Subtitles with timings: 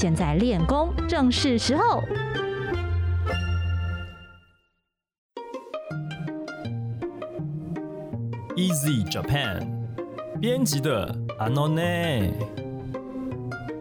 [0.00, 2.00] 现在练功正是时候。
[8.54, 9.66] Easy Japan
[10.40, 12.32] 编辑的阿诺内。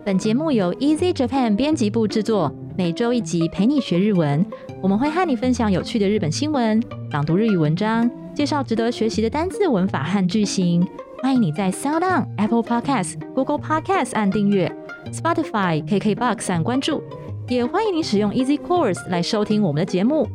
[0.03, 4.43] 本节目由 Easy Japan 编辑部制作，每周一集陪你学日文。
[4.81, 10.83] 我们会和你分享有趣的日本新闻，朗读日语文章，介绍值得学习的单字、文法和句型。
[11.21, 14.71] 欢迎你在 Sound On、Apple Podcasts、Google Podcasts 按订阅
[15.12, 17.02] ，Spotify、KKBox 按关注，
[17.48, 20.28] 也欢迎你使用 Easy Course 来收听我们的节目。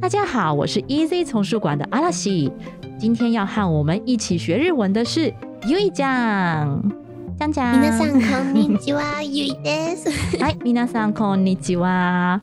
[0.00, 2.52] 大家好，我是 Easy 丛书馆的阿拉西。
[2.98, 5.32] 今天要和我们一起学日文的是
[5.66, 6.82] U 一酱，
[7.38, 7.80] 酱酱。
[7.80, 10.10] 皆さんこんにちは、ゆいです。
[10.38, 12.42] 嗨，皆さんこんにちは。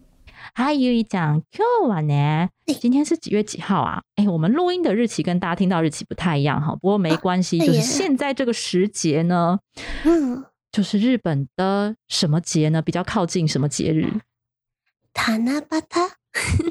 [0.54, 4.02] 嗨，U 一酱，今日はね，今天是几月几号啊？
[4.16, 9.60] 哎，我们录音的日期跟大家听到日期不太一样哈，不过没关系，就是现在这个时节呢，
[10.06, 12.81] 嗯， 就是日本的什么节呢？
[12.81, 14.21] 比较靠近什么节日？
[15.13, 16.17] 塔纳巴塔。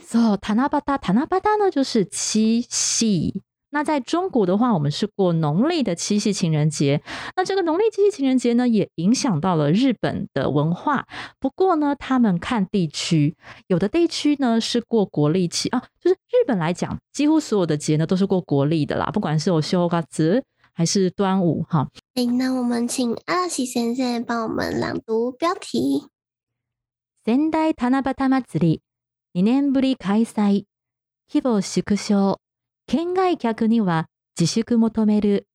[0.04, 3.42] So，塔纳巴塔，塔纳巴塔呢，就是七夕。
[3.74, 7.02] 那在中国的话，我们是过农历的七夕情人节。
[7.38, 11.08] 那这个农历七夕情人节呢，也影响到了日本的文化。
[11.40, 13.38] 不过呢，他们看地区，
[13.68, 20.44] 有的地区呢是过国历七啊，就是日本来讲，几乎所有的节呢都是过国历的啦，不管是有休嘎子
[20.74, 21.88] 还是端午哈。
[22.15, 26.09] 哎，那我们请阿喜先生帮我们朗读标题。
[27.25, 28.83] 仙台七夕祭り
[29.33, 30.67] 二年ぶり開催、
[31.29, 32.39] 規模縮小。
[32.87, 34.07] 県外客には
[34.37, 35.47] 自粛求める。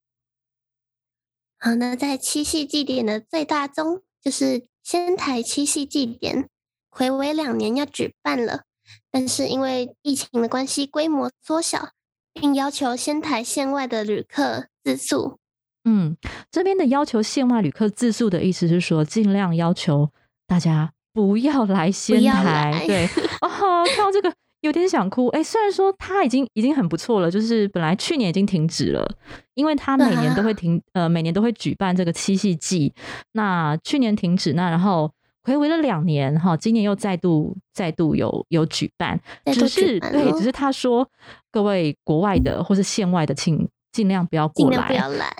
[1.57, 6.49] 好，那在七夕祭典的最大宗就是仙台七夕祭典，
[6.91, 8.65] 暌违两年要举办了，
[9.09, 11.91] 但是因为疫情的关系，规模缩小，
[12.33, 15.39] 并要求仙台县外的旅客自诉。
[15.86, 16.14] 嗯，
[16.50, 20.10] 这边的要求限外旅客自述的意思是说，尽量要求
[20.46, 22.84] 大家不要来仙台。
[22.86, 23.06] 对，
[23.40, 23.48] 哦，
[23.94, 24.30] 看到这个。
[24.62, 29.06] 有点想哭，哎，虽然说他已经已经很不错了，就是本来去年已经停止了，
[29.54, 32.92] 因为他每年都会停，呃，每年都会举办这个七夕祭。
[33.32, 35.12] 那去年停止，那然后
[35.44, 39.20] 回违了两年，哈，今年又再度再度有有举办，
[39.52, 41.08] 只是对，只是他说
[41.52, 45.34] 各位国外的或是县外的，请尽量不要过来，不要来，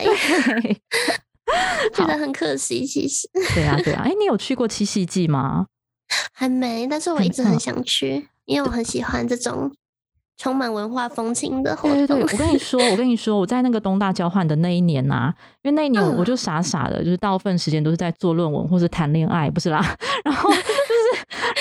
[1.93, 2.87] 觉得很可惜。
[2.87, 5.67] 其实，对啊，对啊， 哎，你有去过七夕祭吗？
[6.33, 8.29] 还没，但是我一直很想去。
[8.47, 9.71] 因为我很喜欢这种
[10.39, 11.99] 充满文化风情的活动。
[11.99, 19.81] 对对对，我跟你 说，我跟你说，我在那个东大交换的那一年呐，因为那一年我就傻傻的，就是大部分时间都是在做论文或是谈恋爱，不是啦。
[20.25, 20.63] 然后就是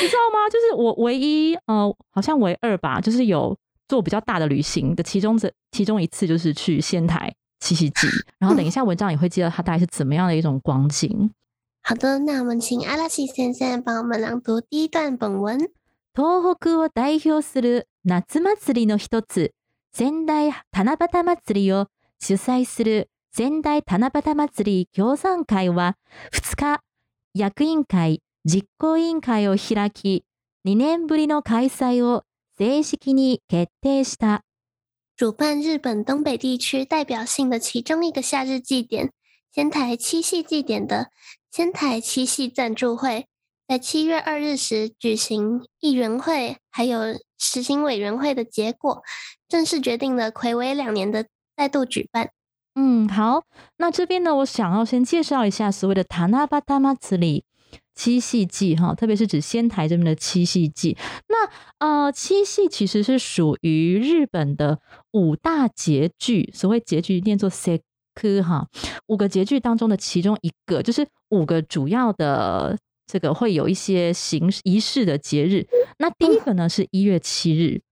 [0.01, 0.47] 你知道吗？
[0.49, 3.55] 就是我唯一呃，好像唯二吧，就是有
[3.87, 8.07] 做比较大的旅行的其中这其中一次，就是去仙台七夕祭。
[8.39, 11.31] 然后等一下文章也会记得它大概是怎么样的一种光景。
[11.81, 15.59] 好的，那我们请阿拉西先生帮我们朗读第一段本文。
[16.15, 19.51] 東北を代表する夏祭りの一つ、
[19.91, 21.87] 仙台七夕祭りを
[22.19, 25.97] 主催する仙台七夕祭り協賛会は
[26.31, 26.81] 2日、
[27.33, 30.23] 役員会、実行委員会を開き、
[30.65, 32.23] 2年ぶりの開催を
[32.56, 34.40] 正式に決定した。
[35.16, 39.10] 主办日本东北地区代表性的其中一个夏日祭典——
[39.52, 41.10] 仙台七夕祭典的
[41.50, 43.26] 仙台七夕赞助会。
[43.66, 49.02] 在七月二日时举行议员会，还有实行委员会的结果，
[49.48, 51.26] 正式决定了暌违两年的
[51.56, 52.30] 再度举办。
[52.74, 53.42] 嗯，好，
[53.76, 57.44] 那这边呢，我想要先介绍一下所谓的塔纳巴达马茨里
[57.95, 60.97] 七夕祭哈，特别是指仙台这边的七夕祭。
[61.27, 61.49] 那
[61.79, 64.79] 呃，七夕其实是属于日本的
[65.11, 68.67] 五大节句，所谓节句念作 seku 哈，
[69.07, 72.77] 五个节句当中的其中一个，就是五个主要的。
[73.07, 75.67] 这个会有一些形仪式的节日，
[75.99, 77.83] 那第一个呢是一月七日，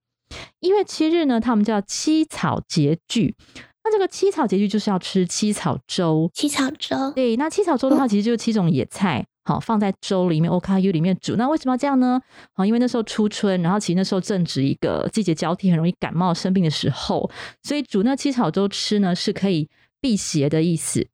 [0.60, 3.36] 一月七日呢，他们叫七草节句。
[3.84, 6.32] 那这个七草节句就是要吃七草粥。
[6.34, 11.36] 七草粥，对，那七草粥的话，其实就是七种野菜，好放在粥里面，O K U 里面煮。
[11.36, 12.22] 那为什么要这样呢？
[12.54, 17.30] 好，因为那时候初春，然后其实那时候正值一个季节交替，很容易感冒生病的时候，
[17.62, 19.70] 所以煮那七草粥吃呢，是可以
[20.00, 21.08] 辟邪的意思。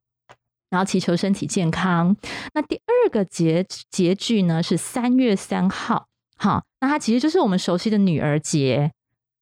[0.70, 2.16] 然后祈求身体健康。
[2.54, 6.06] 那第二个节节句呢是三月三号，
[6.38, 8.92] 好，那它其实就是我们熟悉的女儿节。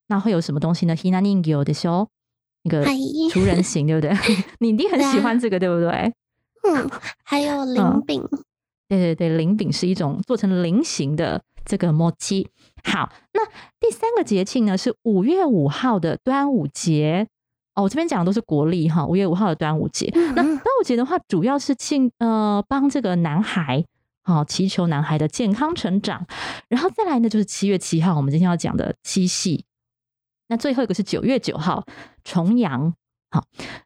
[0.07, 2.07] 那会有什么东西呢？Hina Ningyo 的修，
[2.63, 2.95] 那个哎
[3.29, 4.15] 厨人形，对不对？
[4.59, 6.13] 你一定很喜欢这个，对不对？
[6.63, 6.89] 嗯，
[7.25, 8.23] 还有嗯灵饼，
[8.87, 12.47] 对对对，菱饼是一种做成菱形的这个 mochi。
[12.83, 13.45] 好，那
[13.79, 17.27] 第三个节庆呢是五月五号的端午节。
[17.75, 20.09] 哦，我这边讲的都是国历哈，五月五号的端午节。
[20.13, 23.85] 那嗯端午节的话，主要是庆呃帮这个男孩，
[24.23, 26.25] 好、祈求男孩的健康成长。
[26.69, 29.65] 然后再来呢，就是七月七号，我们今天要讲的七夕。
[30.47, 31.85] 那最后一个是九月九号
[32.23, 32.95] 重阳。
[33.29, 33.43] 好，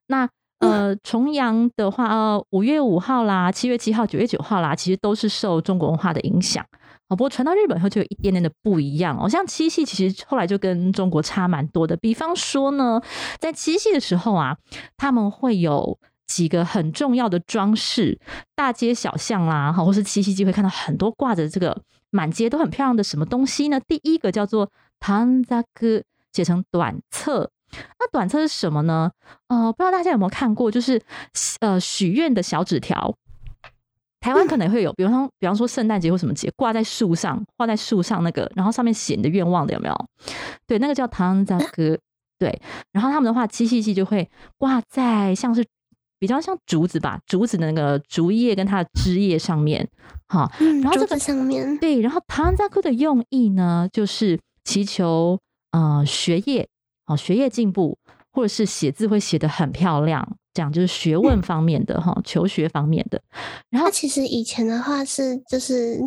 [0.08, 0.30] 那
[0.62, 6.66] 呃重阳的话，呃五月五号啦，七月七号、九月九号啦，其实都是受中国文化的影响。
[7.10, 9.28] 哦，不过传到日本后就有一点点的不一样哦。
[9.28, 11.98] 像七夕，其实后来就跟中国差蛮多的。
[11.98, 13.02] 比方说呢，
[13.38, 14.56] 在七夕的时候啊，
[14.96, 18.18] 他们会有几个很重要的装饰，
[18.56, 21.82] 大街小巷啦，哈，或是七夕季会看到很多挂着这个
[22.12, 23.80] 满街都很漂亮的什么东西呢？
[23.86, 27.50] 第一个叫做 tanzaku，写成短册。
[28.00, 29.12] 那短册是什么呢？
[29.48, 31.02] 呃，不知道大家有没有看过，就是
[31.60, 33.16] 呃许愿的小纸条。
[34.20, 40.06] 台湾可能会有，比方说，比方说圣诞节或什么节，挂在树上，挂在树上那个，然后上面写你的愿望的有没有？
[40.68, 41.98] 对，那个叫唐扎哥。
[42.38, 44.28] 对，然后他们的话，七夕季就会
[44.58, 45.64] 挂在像是
[46.20, 49.88] 比较像竹子吧，竹子的那个竹叶跟它的枝叶上面，
[50.28, 55.40] 哈，嗯，然后这个上面，对，然后唐扎哥的用意呢，就是祈求
[55.72, 56.68] 呃学业
[57.12, 57.98] 哦学业进步，
[58.32, 63.22] 或者是写字会写得很漂亮，这样就是学问方面的哈、求学方面的。
[63.70, 65.98] 然后其实以前的话是就是，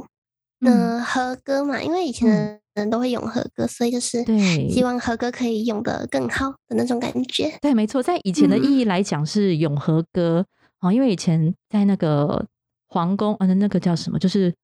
[0.60, 0.98] 嗯。
[0.98, 4.68] 嗯，和歌嘛，因为以前的人都会咏和歌，所以就是对。
[4.70, 7.52] 希望和歌可以用得更好的那种感觉。
[7.60, 10.46] 对，没错，在以前的嗯意义来讲是永和歌
[10.80, 12.46] 啊、因为以前在那个
[12.88, 14.54] 皇宫，呃，那个叫什么，就是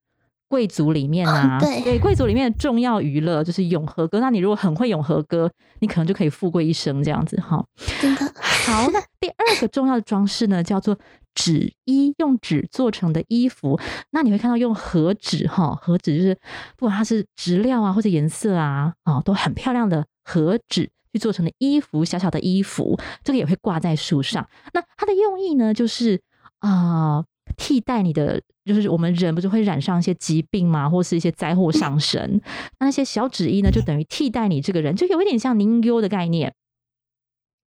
[0.51, 4.19] 贵族里面啊，对贵族里面的重要娱乐就是永和歌。
[4.19, 5.49] 那你如果很会永和歌，
[5.79, 7.65] 你可能就可以富贵一生这样子哈。
[8.01, 10.97] 真的，好，那第二个重要的装饰呢，叫做
[11.33, 13.79] 纸衣，用纸做成的衣服。
[14.09, 16.37] 那你会看到用和纸哈，和纸就是
[16.75, 24.45] 不管它是质料啊或者颜色啊，啊都很漂亮的和纸去做成的衣服，小小的衣服，这个也会挂在树上。
[24.73, 26.21] 那它的用意呢，就是
[26.59, 27.23] 啊、
[27.61, 28.41] 替代你的。
[28.63, 32.39] 就是我们人不是会染上一些疾病嘛，或是一些灾祸上身，
[32.79, 36.53] 那那些小纸衣呢，就等于替代你这个人，就有一点像凝优的概念。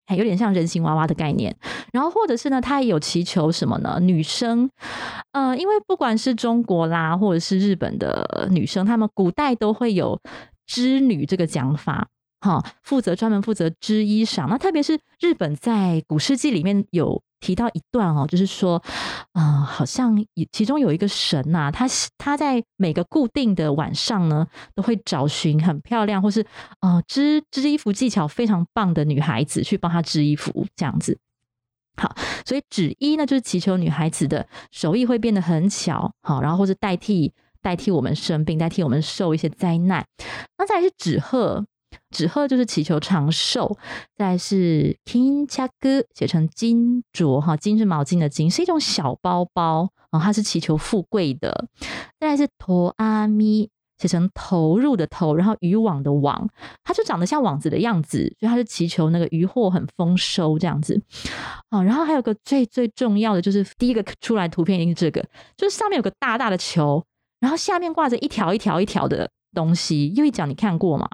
[0.07, 1.57] 还有点像人形娃娃的概念，
[1.93, 3.99] 然后或者是呢，他也有祈求什么呢？
[4.01, 4.71] 女生，
[5.33, 10.21] 呃，因为不管是中国啦，或者是日本的女生，她们古代都会有
[10.67, 12.07] 织女这个讲法，
[12.41, 14.47] 哈，负责专门负责织衣裳。
[14.47, 18.83] 那特别是日本在古世纪里面有提到一段哦，就是说，
[19.33, 20.17] 呃，好像
[20.51, 21.87] 其中有一个神呐、他
[22.17, 26.47] 他在每个固定的晚上呢，都会找寻很漂亮或是
[26.81, 31.19] 啊织织衣服技巧非常棒的女孩子去帮她织衣服，这样子。
[31.97, 37.33] 好，所以纸衣呢，就是祈求女孩子的手艺会变得很巧，好，然后或者代替
[37.63, 40.05] 代替我们生病，代替我们受一些灾难。
[40.59, 41.65] 那再来是纸鹤，
[42.11, 43.77] 纸鹤就是祈求长寿。
[44.17, 51.67] 再来是 king 恰哥，写成金镯哈，金是毛巾的金，是一种小包包啊，它是祈求富贵的。
[52.19, 53.71] 再来是陀阿咪。
[53.97, 56.49] 写成投入的投，然后渔网的网，
[56.83, 61.01] 它就长得像网子的样子，所以它是祈求那个渔获很丰收这样子。
[61.71, 65.25] 啊，然后还有个最最重要的就是第一个出来图片一定是这个，
[65.57, 67.03] 就是上面有个大大的球，
[67.39, 70.13] 然后下面挂着一条一条一条的东西。
[70.15, 71.09] 右一讲你看过吗？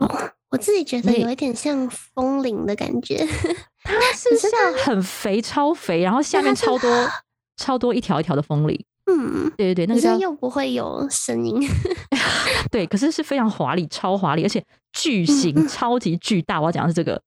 [0.51, 3.27] 我自己觉得有一点像风铃的感觉。
[3.83, 4.51] 它是像
[4.85, 7.09] 很肥超肥，然后下面超 多
[7.57, 8.85] 超多一条一条的风铃。
[9.07, 11.61] 嗯，对对对，那可个又不会有声音。
[12.71, 16.61] 对，可是是非常华丽、超华丽，而且巨型、超级巨大。
[16.61, 17.21] 我要讲的是这个。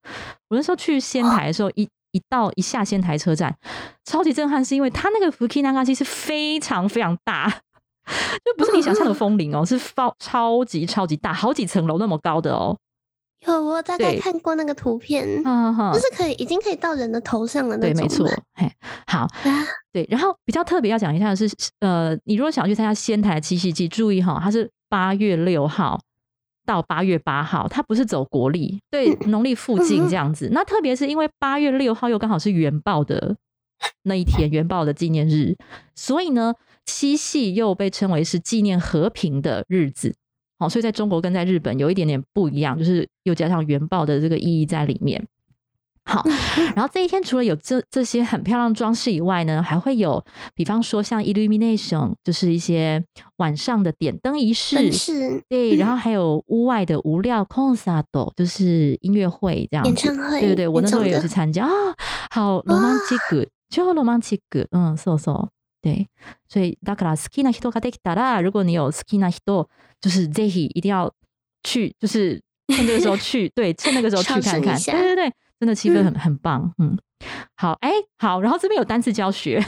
[0.48, 3.54] 我那时候去仙台的时候，一一到一下仙台车站，
[4.04, 7.50] 超级震撼，是因为它那个 Fuki Nagashi 是非常非常大，
[8.44, 12.78] 就不是你想象的风铃哦，是超超级超级大，好几层楼那么高的哦。
[13.46, 18.28] 有，我大概看过那个图片，就，是可以已经可以到人的头上了那对，没错。
[18.54, 18.70] 嘿，
[19.06, 26.00] 好，啊，对，然后比较特别要讲一下的是，呃，你如果想去参加仙台七夕祭，注意哈，它是八月六号
[26.66, 30.48] 到八月八号，它不是走国历，对农历附近这样子。
[30.52, 33.36] 那特别是因为八月六号又刚好是元报的
[34.04, 35.56] 那一天，元报的纪念日，
[35.94, 36.54] 所以呢，
[36.86, 40.14] 七夕又被称为是纪念和平的日子。
[40.64, 45.22] 好，所以在中国跟在日本有一点点不一样，就是又加上元爆的这个意义在里面。
[46.06, 46.22] 好，
[46.74, 50.22] 然后这一天除了有这这些很漂亮装饰以外呢，还会有，
[50.54, 53.02] 比方说像 illumination，就是一些
[53.36, 58.04] 晚上的点灯仪式，是，对，然后还有屋外的无料 concert，
[58.36, 60.14] 就是音乐会这样，演唱。
[60.16, 61.64] 会，对对对，我那时候也有去参加。
[61.64, 61.70] 啊，
[62.30, 64.40] 好 romantic，就 romantic，
[64.72, 65.48] 嗯，so so，
[65.83, 66.09] 对，
[66.47, 69.67] 所以だから好きな人ができたら，如果你有好きな人，
[70.01, 71.13] 就是ぜひ一定要
[71.63, 75.33] 去，就是趁这个时候去，对， 趁那个时候去看看，对对对。
[75.59, 76.97] 真的气氛很很棒，嗯，
[77.57, 79.61] 好，哎，好，然后这边有单词教学，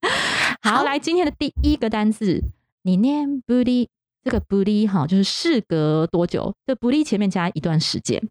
[0.61, 2.41] 好，来今天的第一个单词，
[2.83, 3.89] 你念不离，
[4.23, 6.55] 这个不离哈，就是事隔多久？
[6.65, 8.23] 这不离前面加一段时间，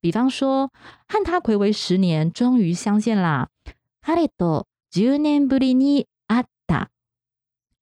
[0.00, 0.72] 比方说
[1.06, 3.48] 和他暌违十年，终于相见啦。
[4.02, 6.06] 彼と十年ぶりに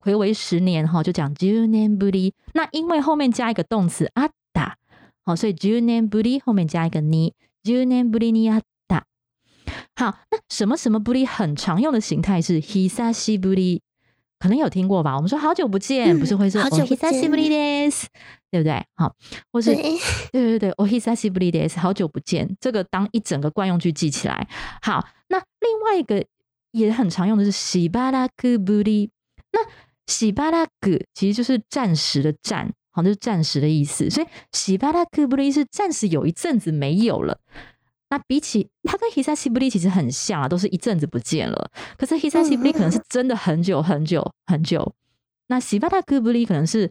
[0.00, 2.33] 会った，暌违十年哈，就讲十年ぶり。
[2.52, 4.75] 那因为后面加一个动词会った，
[5.25, 9.02] 好，所以十年ぶり后面加一个に，十年ぶりに会った。
[9.97, 13.80] 好，那什么什么不离很常用的形态是 hisashi 不离，
[14.38, 15.16] 可能有听过吧？
[15.16, 18.04] 我们说好久不见，不是会说 hisashi 不离 des，
[18.50, 18.85] 对不对？
[18.97, 19.14] 好，
[19.50, 19.99] 或是对
[20.33, 24.47] 对对对，hisashi 不离 des，好久不见，这个当一整个惯用句记起来。
[24.83, 26.25] 好，那另外一个
[26.73, 29.11] 也很常用的是 shibaraku 不离，
[29.52, 29.61] 那
[30.10, 37.39] shibaraku 其实就是暂时的暂，好，就是暂时的意思，所以 shibaraku 不离是暂时有一阵子没有了。
[38.10, 41.70] 那比起它跟 hisashi 其实很像啊，都是一阵子不见了。
[41.96, 44.96] 可是 hisashi 可能是真的很久很久很久。
[45.48, 46.89] 那 shibata kuburi 可能是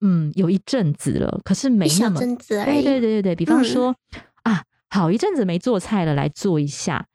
[0.00, 3.36] 嗯有一阵子了，可是没那么对对对对对。
[3.36, 3.94] 比方说
[4.44, 7.06] 啊，好一阵子没做菜了，来做一下。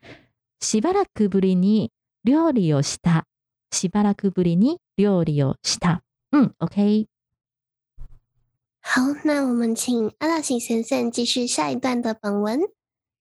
[3.71, 5.99] Shibata kuburi ni ryori o shita。
[5.99, 5.99] shibata kuburi ni ryori o shita。
[6.31, 7.07] 嗯，OK。
[8.83, 12.61] 好，那我们请阿拉西先生继续下一段的本文。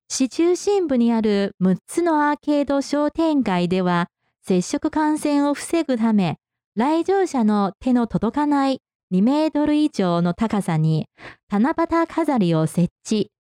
[0.09, 4.09] 市中心部にある6つのアーケード商店街では、
[4.43, 6.39] 接触感染を防ぐため、
[6.75, 8.81] 来場者の手の届かない
[9.13, 11.07] 2メートル以上の高さに
[11.51, 13.31] 七夕飾りを設置。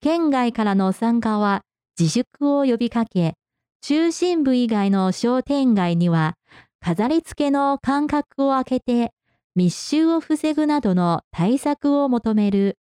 [0.00, 1.62] 県外からの参加は
[1.98, 3.34] 自粛を呼びかけ、
[3.82, 6.34] 中心部以外の商店街には
[6.83, 9.11] 飾り付けの間隔を空けて
[9.53, 12.77] 密集を防ぐなどの対策を求める。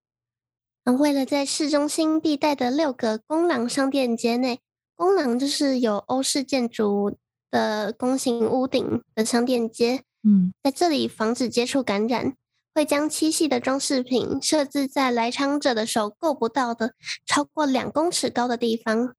[0.85, 4.59] 为了在市中心地带的六个公廊商店街内，
[4.97, 7.17] 公廊就是有欧式建筑
[7.51, 12.35] 的弓形屋顶的商店街，嗯，在这里防止接触感染，
[12.75, 16.93] 会将七夕的装饰品设置在来场者的手够不到的
[17.25, 19.15] 超过两公尺高的地方，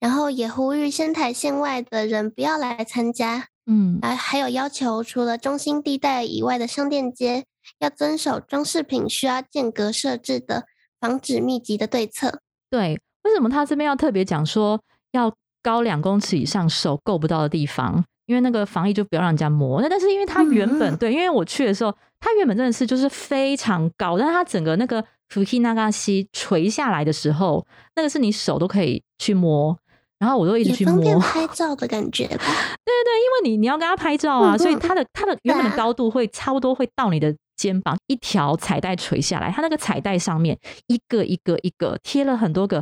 [0.00, 7.45] 然后也呼吁仙台县外的人不要来参加， 嗯，而还有要求除了中心地带以外的商店街
[7.79, 10.65] 要遵守装饰品需要间隔设置的。
[11.01, 14.77] 防止密集的对策，对，为什么他这边要特别讲说
[15.13, 15.33] 要
[15.63, 18.03] 高两公尺以上手够不到的地方？
[18.25, 19.81] 因为那个防疫就不要让人家摸。
[19.81, 29.79] 那但是因为它原本对，因为我去的时候，它原本真的是就是非常高，但是它整个那个福希那嘎西垂下来的时候，那个是你手都可以去摸，
[30.19, 32.37] 然后我都一直去摸拍 照的感觉吧。
[32.37, 37.35] 对对对，因为你你要跟他拍照啊，所以它的它的原本的高度会差不多会到你的。
[37.59, 40.57] 肩膀一条彩带垂下来，它那个彩带上面
[40.87, 42.81] 一个一个一个贴了很多个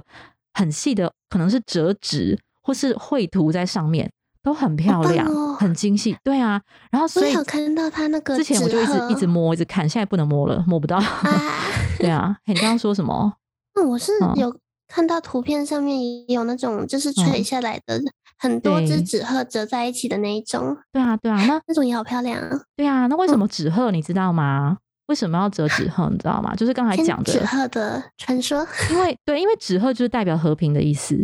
[0.53, 4.11] 很细的，可能是折纸或是绘图在上面，
[4.43, 5.25] 都很漂亮，
[5.55, 6.15] 很精细。
[6.23, 11.01] 对啊，然后所以有看到他那个之前我就一直一直摸，一直看，现在不能摸了，摸不到。
[11.97, 13.33] 对啊，你刚刚说什么？
[13.73, 14.55] 嗯，我是有
[14.87, 18.01] 看到图片上面也有那种就是垂下来的。
[18.39, 22.61] 很多只纸鹤折在一起的那一种，对啊，对啊，那那种也好漂亮啊。
[22.75, 24.77] 对啊，那为什么纸鹤你知道吗？
[25.07, 26.55] 为什么要折纸鹤你知道吗？
[26.55, 28.67] 就是刚才讲的纸鹤的传说。
[28.91, 31.15] 因为对，因为纸鹤就是代表和平的意思。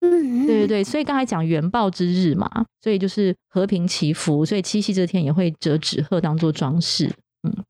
[0.00, 2.46] 嗯，对对对，所以刚才讲元报之日嘛，
[2.82, 7.10] 所以就是和平祈福，所以七夕这天也会折纸鹤当做装饰。
[7.44, 7.64] 嗯，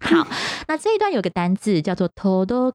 [0.00, 0.26] 好，
[0.66, 2.72] 那这一段有个单字叫做 “todo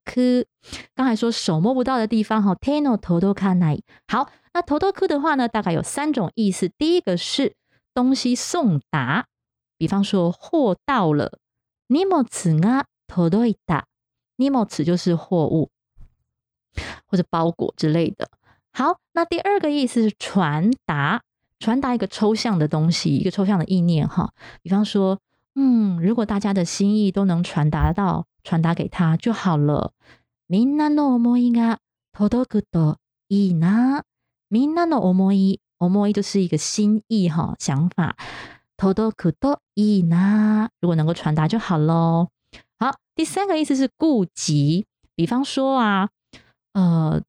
[0.96, 3.82] 刚才说手摸不到的地方哈，teno todo kanai。
[4.08, 4.29] 好。
[4.55, 6.70] 那头头科的话呢，大概有三种意思。
[6.77, 7.55] 第一个是
[7.91, 9.25] 东西送达，
[9.79, 11.39] 比方说货到了，
[11.88, 13.88] 尼莫茨啊，头多一打，
[14.36, 15.72] 尼莫茨就是货物
[17.08, 18.29] 或者包裹之类的。
[18.72, 21.24] 好，那第二个意思是传达，
[21.58, 24.34] 传达一个抽象的东西，一个抽象的意念哈。
[24.62, 25.20] 比方说，
[25.55, 29.93] 嗯，如果大家的心意都能传达到传达给他就好了。
[30.52, 31.78] みんなの思いが
[32.12, 32.97] 届くと
[33.28, 34.02] いいな。
[34.50, 38.16] みんなの思い，思い就是一个心意哈，想法。
[38.76, 40.71] 届くといいな。
[40.80, 42.28] 如果能够传达就好喽。
[42.78, 46.09] 好，第三个意思是顾及，比方说啊，
[46.73, 47.21] 呃，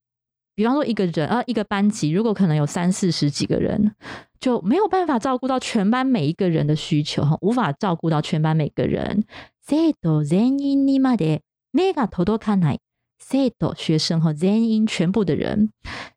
[0.56, 3.96] 比方说一个人啊，一个班级，如果可能有三四十几个人，
[4.40, 9.26] 就没有办法照顾到全班每一个人的需求哈，无法照顾到全班每个人。
[9.66, 11.42] 生徒全員にまで
[11.74, 12.80] 目が届かない。
[13.20, 15.70] 生徒学生和全員全部的人。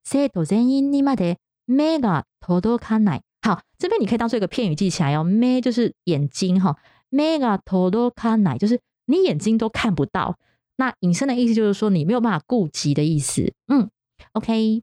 [0.04, 3.22] 生徒全員にまで目が届かない。
[3.42, 5.24] 好，这边你可以当做一个片语记起来哦。
[5.24, 6.76] 目就是眼睛哈，
[7.10, 10.38] 目が届かない就是你眼睛都看不到。
[10.76, 13.52] 那引申的意思就是说你没有办法顾及的意思。
[13.66, 13.90] 嗯，
[14.32, 14.82] OK。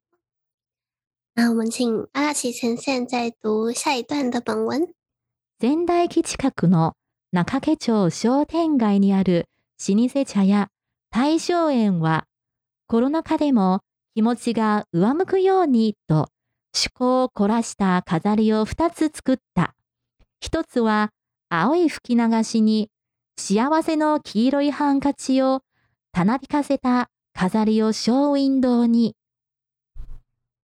[1.36, 4.90] 那我们请阿拉奇先生再读下一段的本文。
[5.60, 6.94] 仙台駅近くの
[7.32, 9.46] 中家町商店街にある
[9.78, 10.68] 老舗茶屋
[11.17, 12.25] 大正園は
[12.89, 13.83] コロナ禍でも
[14.17, 16.27] 気持ちが上向くようにと
[16.75, 19.77] 趣向を凝らした飾りを2つ作った。
[20.41, 21.11] 一つは
[21.51, 22.91] 青い吹き流しに
[23.37, 25.61] 幸せの黄色いハンカチを
[26.11, 29.15] たなびかせた飾りをショーウィンドウに。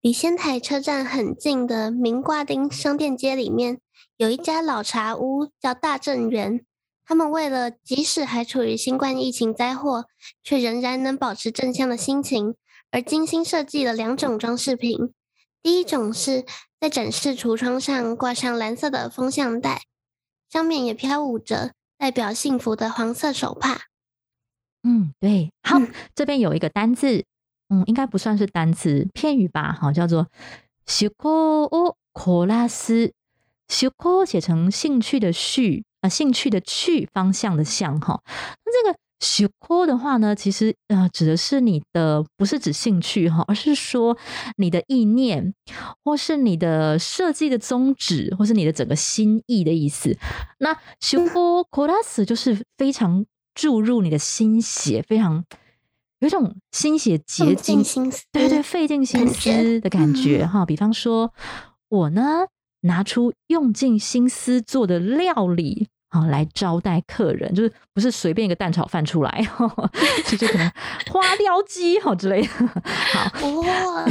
[0.02, 3.78] 离仙台车站很近的明挂町商店街里面，
[4.16, 6.64] 有一家老茶屋，叫大正园。
[7.10, 10.06] 他们为了即使还处于新冠疫情灾祸，
[10.44, 12.54] 却仍然能保持正向的心情，
[12.92, 15.12] 而精心设计了两种装饰品。
[15.60, 16.44] 第一种是
[16.78, 19.82] 在展示橱窗上挂上蓝色的风向带，
[20.48, 23.86] 上面也飘舞着代表幸福的黄色手帕。
[24.84, 25.50] 嗯，对。
[25.64, 25.80] 好，
[26.14, 27.24] 这边有一个单字。
[27.70, 29.72] 嗯，应该不算是单词，片语吧？
[29.72, 30.28] 好，叫做
[30.86, 31.14] “趣味
[32.12, 33.12] コ拉斯”。
[33.66, 38.20] 趣味写成兴趣的趣啊，兴趣的趣方向的向哈。
[38.64, 44.16] 那这个趣味的话呢，其实呃指的是你的不是指兴趣哈，而是说
[44.56, 45.54] 你的意念，
[46.04, 50.16] 或是你的设计的宗旨，或是你的整个心意的意思。
[50.58, 51.30] 那趣味
[51.70, 55.44] コ拉斯就是非常注入你的心血，非常。
[56.20, 57.82] 有一种心血结晶，
[58.30, 60.66] 对对，费尽心思的感觉哈。
[60.66, 61.32] 比方说，
[61.88, 62.44] 我呢
[62.81, 69.47] 拿出用尽心思做的料理啊，来招待客人，就是不是随便一个蛋炒饭出来，
[70.25, 70.71] 其实可能
[71.11, 72.47] 花雕鸡哈之类的。
[72.49, 74.05] 好，哇，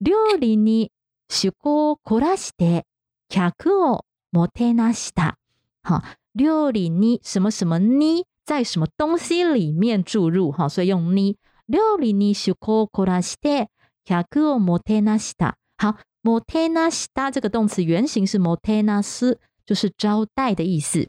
[0.00, 0.90] 料理に
[1.28, 2.84] 趣向凝らして
[3.28, 5.36] 客をもてなした。
[5.82, 6.02] 好，
[6.34, 8.24] 料理に什么什么に。
[8.46, 11.36] 在什么东西里面注入哈，所以用に
[11.68, 13.68] 料理に趣向を凝らして
[14.04, 15.56] 客をもてなした。
[15.78, 21.08] 好， もてなした这个动词原形是もてなす，就是招待的意思。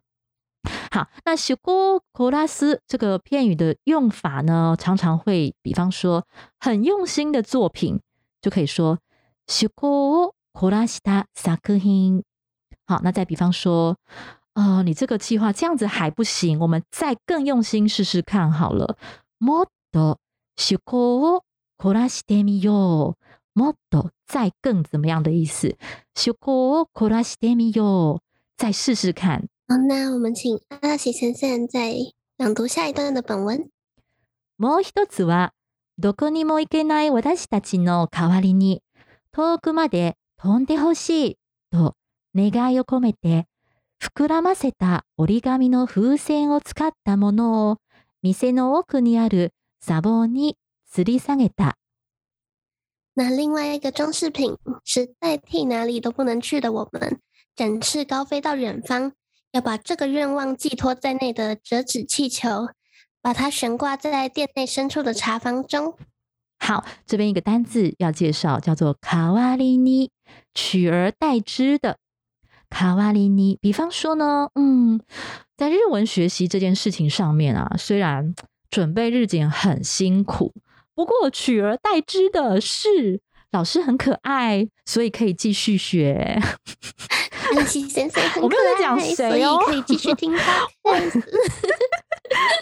[0.91, 6.25] 好，那趣向凝らす这个片语的用法呢，常常会比方说
[6.59, 7.99] 很用心的作品，
[8.41, 8.99] 就可以说
[9.47, 12.23] 趣向を凝らした作品。
[12.85, 13.97] 好，那再比方说。
[14.53, 18.97] 哦，你这个计划这样子还不行，我们再更用心试试看好了。
[19.39, 20.17] もっと
[20.57, 21.43] 趣向を
[21.77, 23.23] 凝らしてみよう。
[23.56, 25.76] もっと再更怎么样的意思？
[26.14, 28.22] 趣向を凝らしてみよう，
[28.58, 29.48] 再试试看。
[29.66, 31.94] 好，那我们请阿喜先生再
[32.36, 33.70] 朗读下一段的本文。
[34.58, 35.54] もう一つは、
[35.96, 38.82] どこにも行けない私たちの代わりに
[39.32, 41.38] 遠くまで飛んでほしい
[41.70, 41.94] と
[42.34, 43.46] 願いを込めて。
[43.98, 47.78] 膨らませた折り紙の風船を使ったものを
[48.22, 50.58] 店の奥にある砂棒に
[50.94, 51.78] 吊り下げた。
[53.18, 57.18] 那另外一个装饰品是代替哪里都不能去的我们，
[57.56, 59.12] 展翅高飞到远方，
[59.52, 62.68] 要把这个愿望寄托在内的折纸气球，
[63.22, 65.94] 把它悬挂在店内深处的茶房中。
[66.58, 70.10] 好，这边一个单字要介绍，叫做卡瓦利尼，
[70.52, 71.96] 取而代之的。
[72.68, 75.00] 卡瓦里尼，比方说呢，嗯，
[75.56, 78.34] 在日文学习这件事情上面啊，虽然
[78.68, 80.52] 准备日检很辛苦，
[80.95, 86.39] 不过取而代之的是老师很可爱，所以可以继续学。
[87.55, 90.67] 安琪先生 很可爱，所以可以继续听 他。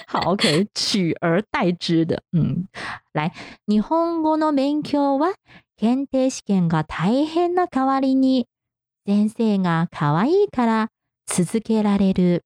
[0.08, 2.68] 好，OK，取而代之的，嗯，
[3.14, 3.32] 来，
[3.66, 5.36] 日本語の勉強は
[5.78, 8.48] 検定試験が大変な代わりに。
[9.06, 10.90] 先生が可愛いから
[11.26, 12.44] 続けられる。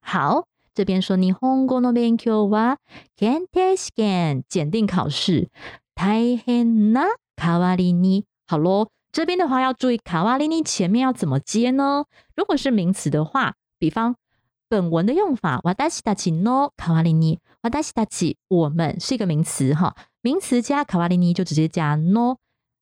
[0.00, 2.78] 好， 这边说日本語の勉強は
[3.16, 5.48] 検定試験检定考试
[5.94, 8.24] 大変な代わりに。
[8.46, 12.04] 好咯，这边的话要注意卡瓦里尼前面要怎么接呢？
[12.36, 14.14] 如果是名词的话，比方
[14.68, 22.36] 本文的用法，わたしたちの代わりに，わたしたち我们是一个名词哈，名词加代わりに就直接加 no，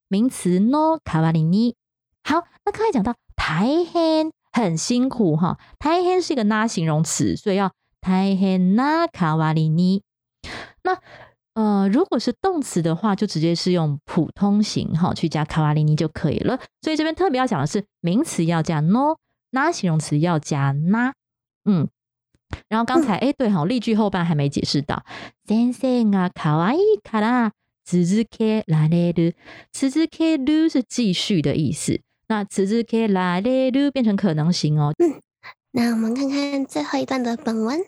[0.08, 1.74] 名词 no 代わりに。
[2.22, 10.02] 好，那刚才讲到大変很辛苦哈，大変是一个那形容词，所以要 大変な代わりに。
[10.82, 10.98] 那
[11.54, 16.60] 呃，如果是动词的话，就直接是用普通型哈去加卡瓦里尼就可以了。
[16.82, 19.16] 所以这边特别要讲的是，名词要加 no，
[19.50, 21.14] 那形容词要加那。
[21.64, 21.88] 嗯，
[22.68, 25.04] 然后刚才哎，对哈，例句后半还没解释到。
[25.48, 27.52] 先生啊，卡哇伊卡拉，
[27.84, 29.32] 続けられる，
[29.72, 32.00] 続ける是继续的意思。
[32.28, 34.92] 那続けられる变成可能型哦。
[34.98, 35.20] 嗯，
[35.73, 37.85] 那我们看看最后一段的本文。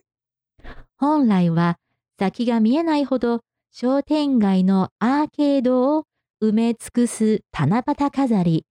[0.98, 1.76] 本来は
[2.18, 3.42] 先が見えないほど
[3.72, 6.06] 商店街のアーケードを
[6.42, 8.66] 埋め尽くす七夕飾り。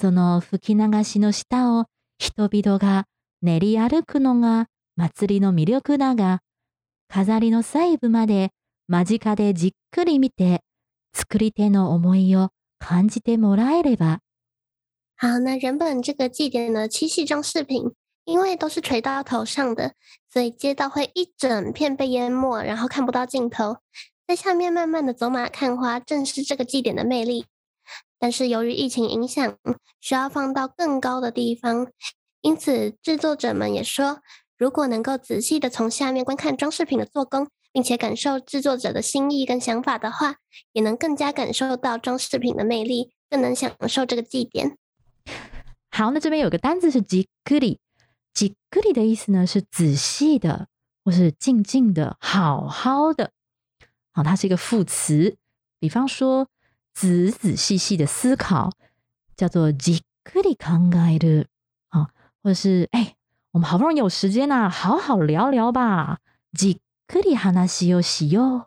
[0.00, 1.86] その吹き流しの下を
[2.18, 3.04] 人々が
[3.42, 6.40] 練り歩くのが祭りの魅力だが、
[7.08, 8.50] 飾りの細部まで
[8.86, 10.62] 間近でじっくり見て、
[11.12, 14.20] 作り手の思いを感じてもらえれば。
[15.20, 17.92] 好，那原本这个祭典的七夕装饰品，
[18.28, 19.94] 因为都是垂到头上的，
[20.30, 23.78] 所以街道会一整片被淹没，然后看不到尽头。
[24.26, 27.46] 在下面慢慢的走马看花，正是这个祭典的魅力。
[28.18, 29.56] 但是由于疫情影响，
[29.98, 31.86] 需要放到更高的地方，
[32.42, 34.18] 因此制作者们也说，
[34.58, 40.36] 如果能够仔细的从下面观看装饰品的做工，并且感受制作者的心意跟想法的话，
[40.72, 44.76] 也能更加感受到装饰品的魅力，更能享受这个祭典。
[45.90, 47.80] 好，那这边有个单字是 j i k
[48.34, 50.68] 几个里的意思呢是仔细的，
[51.04, 53.32] 或是静静的、好好的。
[54.12, 55.36] 好，它是一个副词。
[55.78, 56.48] 比方说，
[56.94, 58.72] 仔仔细细的思考，
[59.36, 61.46] 叫做 j i k u r i k a n g a e
[61.88, 62.08] 好，
[62.42, 63.14] 或者是哎，
[63.52, 66.18] 我们好不容易有时间呐，好好聊聊吧
[66.52, 68.64] j i k u r i hanashi yo shi yo。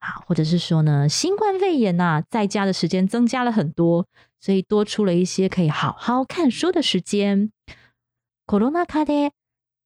[0.00, 4.06] 好，或者是说呢，新冠肺炎呐，在家的时间增加了很多。
[4.40, 7.52] 所以多出了一些可以好好看书的时间。
[8.46, 9.32] コロナ禍で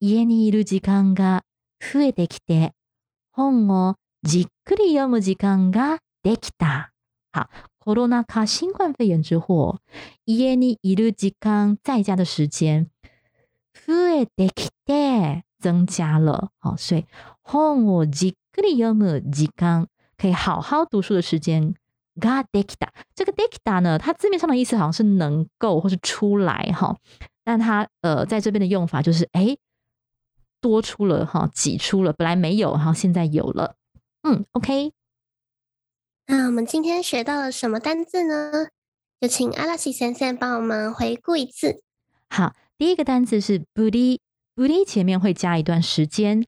[0.00, 1.42] 家にいる時間が
[1.80, 2.72] 増えてきて、
[3.32, 6.92] 本をじっくり読む時間ができた。
[7.32, 9.78] 好，コロナ禍新冠肺炎之后，
[10.24, 12.88] 家にいる時間在家的时间
[13.86, 16.50] 増えてきて增加了。
[16.60, 17.06] 好，所以
[17.42, 21.74] 本をじっくり読む時間可以好好读书的时间。
[22.20, 26.96] Ga dekita，这个 dekita 呢，它字面上的意思好像是能够或是出来哈，
[27.44, 29.56] 但它呃在这边的用法就是哎
[30.60, 33.76] 多出了哈，挤出了，本来没有，然后现在有了。
[34.22, 34.92] 嗯，OK。
[36.26, 38.68] 那我们今天学到了什么单字呢？
[39.20, 41.82] 就请阿拉西先生帮我们回顾一次。
[42.28, 46.44] 好，第一个单字是 buri，buri 前面会加一段时间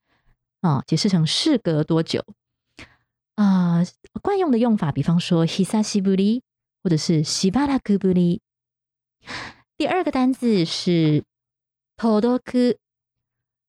[0.60, 2.24] 啊，解释成事隔多久。
[3.38, 3.84] 啊，
[4.20, 6.40] 惯用的用法，比方说 “hisashi buri”
[6.82, 8.40] 或者是 “shibaraku buri”。
[9.76, 11.22] 第二个单字是
[11.96, 12.78] “todoku”，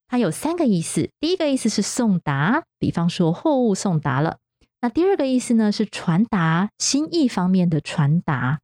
[0.08, 1.12] 它有三个意思。
[1.20, 4.40] 第一个意思是送达，比方说货物送达了。
[4.82, 8.62] 那第二个意思呢是传达，心意方面的传达。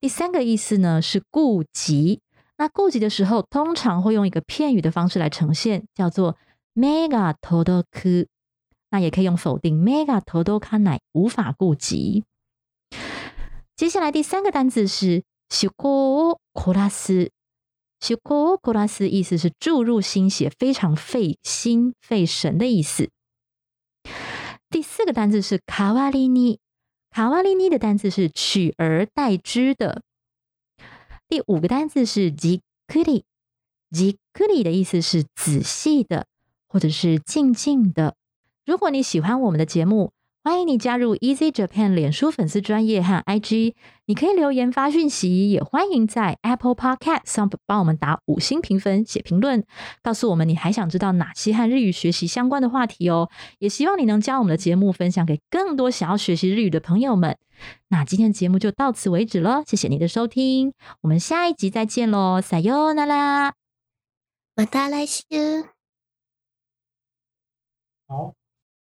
[0.00, 2.20] 第三个意思呢是顾及。
[2.58, 6.36] 那顾及的时候，通常会用一个片语的方式来呈现，叫做
[6.74, 8.26] “mega todoku”。
[8.92, 12.22] 那也可以用否定，mega t o d o k a n a 无法顾及。
[13.74, 23.08] 接下来第三个单词是 shuko koras，shuko koras 意思是注入心血，非常费心费神的意思。
[24.68, 30.02] 第四个单词是 kawarini，kawarini 的单词是取而代之的。
[31.28, 36.26] 第五个单词是 jikuri，jikuri 的意思是仔细的，
[36.68, 38.16] 或者是静静的。
[38.64, 40.12] 如果你喜欢我们的节目，
[40.44, 43.74] 欢迎你加入 Easy Japan 脸书粉丝专业和 IG，
[44.06, 49.64] 你可以留言发讯息，也欢迎在 Apple Podcast 上帮我们打五星评分、写评论，
[50.02, 53.28] 告诉我们你还想知道哪些和日语学习相关的话题哦。
[53.58, 57.36] 也希望你能将我们的节目分享给更多想要学习日语的朋友们。
[57.88, 60.72] 那今天的节目就到此为止了，谢谢你的收听，
[61.02, 63.52] 我们下一集再见喽，撒哟那拉，
[64.56, 65.66] また来週。
[68.08, 68.41] 好。